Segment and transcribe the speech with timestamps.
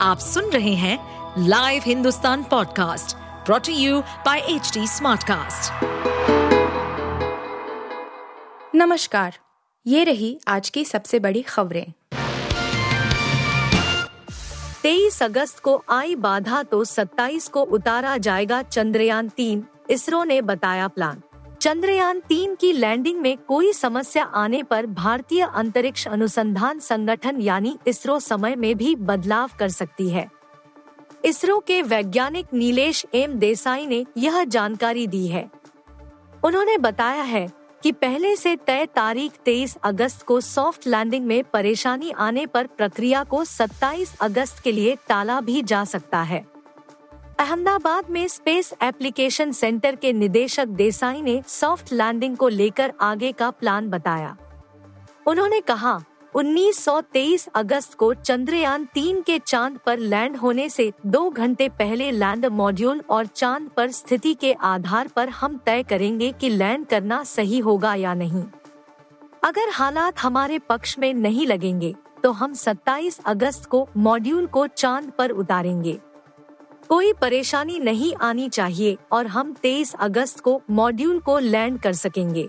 [0.00, 0.98] आप सुन रहे हैं
[1.48, 3.16] Live Hindustan podcast
[3.46, 5.84] brought to you by H Smartcast.
[8.74, 9.34] नमस्कार,
[9.86, 11.92] ये रही आज की सबसे बड़ी खबरें
[14.84, 20.88] 23 अगस्त को आई बाधा तो 27 को उतारा जाएगा चंद्रयान तीन, इसरो ने बताया
[20.88, 21.22] प्लान
[21.60, 28.18] चंद्रयान तीन की लैंडिंग में कोई समस्या आने पर भारतीय अंतरिक्ष अनुसंधान संगठन यानी इसरो
[28.20, 30.28] समय में भी बदलाव कर सकती है।
[31.24, 35.48] इसरो के वैज्ञानिक नीलेश एम देसाई ने यह जानकारी दी है।
[36.44, 37.46] उन्होंने बताया है
[37.82, 43.24] कि पहले से तय तारीख 23 अगस्त को सॉफ्ट लैंडिंग में परेशानी आने पर प्रक्रिया
[43.24, 46.44] को 27 अगस्त के लिए टाला भी जा सकता है।
[47.38, 53.50] अहमदाबाद में स्पेस एप्लीकेशन सेंटर के निदेशक देसाई ने सॉफ्ट लैंडिंग को लेकर आगे का
[53.50, 54.36] प्लान बताया।
[55.26, 55.98] उन्होंने कहा
[56.34, 62.46] 1923 अगस्त को चंद्रयान तीन के चाँद पर लैंड होने से दो घंटे पहले लैंड
[62.46, 67.58] मॉड्यूल और चाँद पर स्थिति के आधार पर हम तय करेंगे कि लैंड करना सही
[67.58, 68.44] होगा या नहीं।
[69.44, 75.12] अगर हालात हमारे पक्ष में नहीं लगेंगे तो हम 27 अगस्त को मॉड्यूल को चाँद
[75.18, 75.98] पर उतारेंगे।
[76.88, 82.48] कोई परेशानी नहीं आनी चाहिए और हम 23 अगस्त को मॉड्यूल को लैंड कर सकेंगे।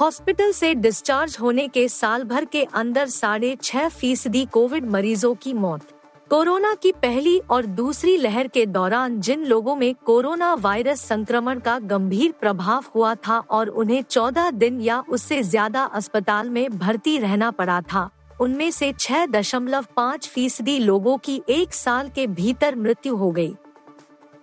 [0.00, 5.52] हॉस्पिटल से डिस्चार्ज होने के साल भर के अंदर साढ़े छह फ़ीसदी कोविड मरीजों की
[5.54, 5.92] मौत।
[6.30, 11.78] कोरोना की पहली और दूसरी लहर के दौरान जिन लोगों में कोरोना वायरस संक्रमण का
[11.78, 17.50] गंभीर प्रभाव हुआ था और उन्हें 14 दिन या उससे ज़्यादा अस्पताल में भर्ती रहना
[17.50, 18.08] पड़ा था
[18.42, 23.54] उनमें से छह दशमलव पाँच फ़ीसदी लोगों की एक साल के भीतर मृत्यु हो गई।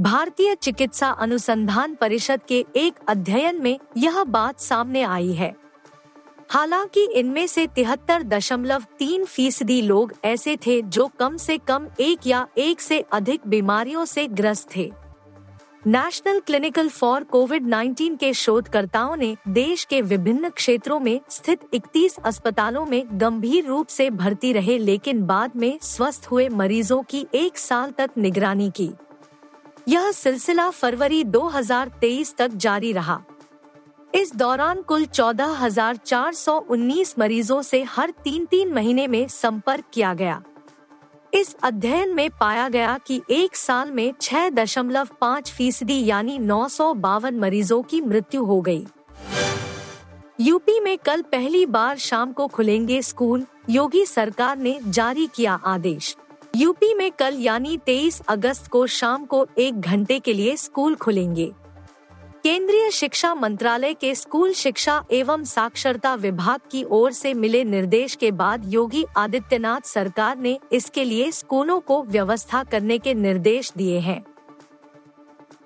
[0.00, 5.54] भारतीय चिकित्सा अनुसंधान परिषद के एक अध्ययन में यह बात सामने आई है
[6.50, 12.26] हालाँकि इनमें से तिहत्तर दशमलव तीन फ़ीसदी लोग ऐसे थे जो कम से कम एक
[12.26, 14.90] या एक से अधिक बीमारियों से ग्रस्त थे
[15.86, 22.18] नेशनल क्लिनिकल फॉर कोविड 19 के शोधकर्ताओं ने देश के विभिन्न क्षेत्रों में स्थित 31
[22.24, 27.58] अस्पतालों में गंभीर रूप से भर्ती रहे लेकिन बाद में स्वस्थ हुए मरीजों की एक
[27.58, 28.90] साल तक निगरानी की।
[29.88, 33.22] यह सिलसिला फरवरी 2023 तक जारी रहा।
[34.14, 40.42] इस दौरान कुल 14,419 मरीजों से हर तीन तीन महीने में संपर्क किया गया।
[41.34, 46.66] इस अध्ययन में पाया गया कि एक साल में छह दशमलव पाँच फ़ीसदी यानी नौ
[46.68, 48.84] सौ बावन मरीजों की मृत्यु हो गई।
[50.40, 56.16] यूपी में कल पहली बार शाम को खुलेंगे स्कूल, योगी सरकार ने जारी किया आदेश
[56.56, 61.50] यूपी में कल यानी 23 अगस्त को शाम को एक घंटे के लिए स्कूल खुलेंगे
[62.44, 68.30] केंद्रीय शिक्षा मंत्रालय के स्कूल शिक्षा एवं साक्षरता विभाग की ओर से मिले निर्देश के
[68.30, 74.22] बाद योगी आदित्यनाथ सरकार ने इसके लिए स्कूलों को व्यवस्था करने के निर्देश दिए हैं।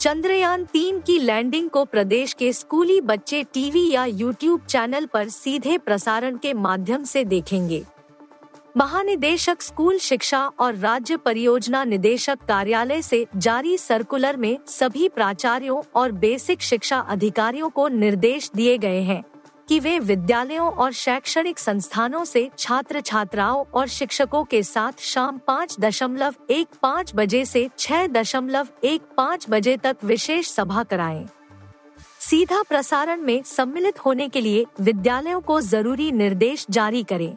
[0.00, 5.78] चंद्रयान तीन की लैंडिंग को प्रदेश के स्कूली बच्चे टीवी या यूट्यूब चैनल पर सीधे
[5.78, 7.84] प्रसारण के माध्यम से देखेंगे।
[8.78, 16.12] महानिदेशक स्कूल शिक्षा और राज्य परियोजना निदेशक कार्यालय से जारी सर्कुलर में सभी प्राचार्यों और
[16.14, 19.22] बेसिक शिक्षा अधिकारियों को निर्देश दिए गए हैं
[19.68, 25.76] कि वे विद्यालयों और शैक्षणिक संस्थानों से छात्र छात्राओं और शिक्षकों के साथ शाम पाँच
[25.80, 31.26] दशमलव एक पाँच बजे से छह दशमलव एक पाँच बजे तक विशेष सभा कराएँ।
[32.20, 37.34] सीधा प्रसारण में सम्मिलित होने के लिए विद्यालयों को ज़रूरी निर्देश जारी करें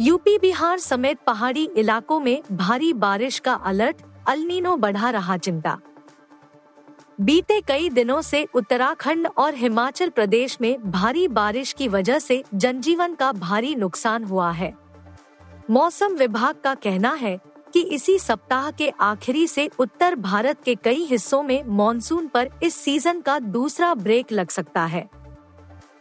[0.00, 3.96] यूपी, बिहार समेत पहाड़ी इलाकों में भारी बारिश का अलर्ट,
[4.28, 5.78] अलनीनो बढ़ा रहा चिंता।
[7.20, 13.14] बीते कई दिनों से उत्तराखंड और हिमाचल प्रदेश में भारी बारिश की वजह से जनजीवन
[13.14, 14.74] का भारी नुकसान हुआ है।
[15.70, 17.38] मौसम विभाग का कहना है
[17.74, 22.74] कि इसी सप्ताह के आखिरी से उत्तर भारत के कई हिस्सों में मॉनसून पर इस
[22.74, 25.10] सीज़न का दूसरा ब्रेक लग सकता है।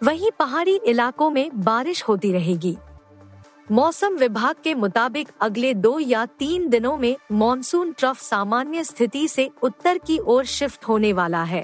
[0.03, 2.77] वहीं पहाड़ी इलाकों में बारिश होती रहेगी।
[3.71, 9.49] मौसम विभाग के मुताबिक अगले दो या तीन दिनों में मॉनसून ट्रफ सामान्य स्थिति से
[9.63, 11.63] उत्तर की ओर शिफ्ट होने वाला है।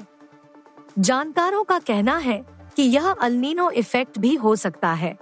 [1.00, 2.38] जानकारों का कहना है
[2.76, 5.16] कि यह अल्नीनो इफ़ेक्ट भी हो सकता है।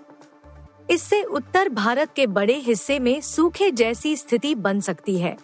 [0.89, 5.36] इससे उत्तर भारत के बड़े हिस्से में सूखे जैसी स्थिति बन सकती है।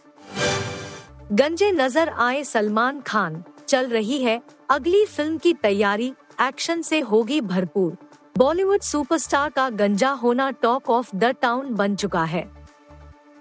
[1.32, 7.42] गंजे नज़र आए सलमान खान, चल रही है अगली फ़िल्म की तैयारी, एक्शन से होगी
[7.42, 7.98] भरपूर।
[8.40, 12.44] बॉलीवुड सुपरस्टार का गंजा होना टॉक ऑफ़ द टाउन बन चुका है।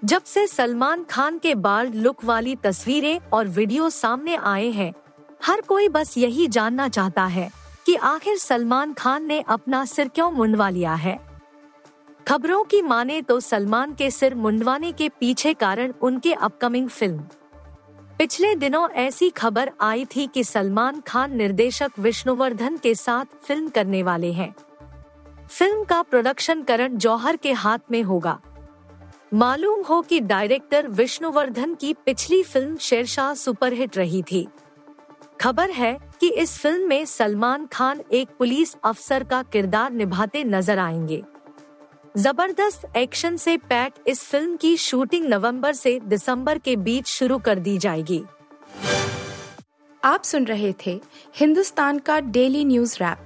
[0.01, 4.91] जब से सलमान खान के बाल लुक वाली तस्वीरें और वीडियो सामने आए हैं,
[5.43, 7.49] हर कोई बस यही जानना चाहता है
[7.85, 11.17] कि आखिर सलमान खान ने अपना सिर क्यों मुंडवा लिया है।
[12.27, 17.23] खबरों की माने तो सलमान के सिर मुंडवाने के पीछे कारण उनके अपकमिंग फ़िल्म।
[18.17, 24.03] पिछले दिनों ऐसी खबर आई थी कि सलमान खान निर्देशक विष्णुवर्धन के साथ फ़िल्म करने
[24.03, 24.55] वाले हैं।
[25.49, 28.39] फ़िल्म का प्रोडक्शन करण जौहर के हाथ में होगा।
[29.33, 34.47] मालूम हो कि डायरेक्टर विष्णुवर्धन की पिछली फ़िल्म शेरशाह सुपरहिट रही थी।
[35.41, 40.79] खबर है कि इस फ़िल्म में सलमान खान एक पुलिस अफसर का किरदार निभाते नज़र
[40.79, 41.21] आएँगे।
[42.17, 47.59] ज़बरदस्त एक्शन से पैक इस फ़िल्म की शूटिंग नवंबर से दिसंबर के बीच शुरू कर
[47.59, 48.23] दी जाएगी।
[50.03, 50.99] आप सुन रहे थे
[51.35, 53.25] हिंदुस्तान का डेली न्यूज़ रैप